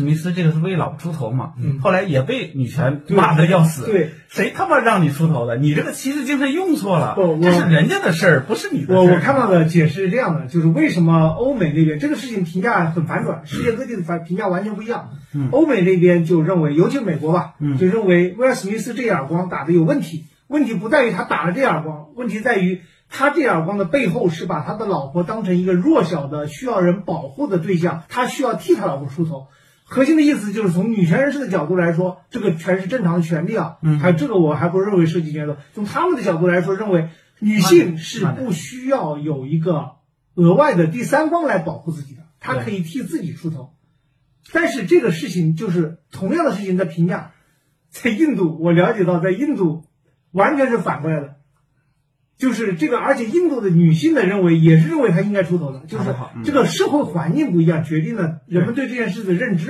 [0.00, 3.84] 史密斯这个是为老婆出头嘛，嗯后来也被女权骂的要死。
[3.84, 5.56] 对，谁他妈让你出头的？
[5.56, 8.94] 你这个骑士精神用错了，这是人家的事儿，不是你的。
[8.94, 15.10] 我我看到的解释是这样的，就是为什么欧美那边这个事情评价很反转，世界各地的反评价完全不一样。
[15.34, 20.24] 嗯欧美那边就认为，尤其美国吧，嗯就认为威尔史密斯这一耳光打的有问题。
[20.48, 29.46] 问题不在于他打了这耳光，问题在于他这耳光的背后是把他的老婆当成一个弱小的需要人保护的对象，他需要替他老婆出头。
[29.92, 33.98] 核心的意思就是从女权人士的角度来说，这个权是正常的权利啊，嗯。
[33.98, 35.54] 还有这个我还不认为涉及权利。
[35.74, 37.08] 从他们的角度来说，认为
[37.40, 39.96] 女性是不需要有一个
[40.36, 43.74] 额外的第三方来保护自己的，她可以替自己出头。
[44.52, 47.32] 但是这个事情就是同样的事情在评价，
[47.90, 49.84] 在印度我了解到，在印度
[50.30, 51.36] 完全是反过来的，
[52.38, 59.66] 就是这个，而且印度的女性的认为也是认为她应该出头的，就是这个社会环境不一样，决定了人们对这件事的认知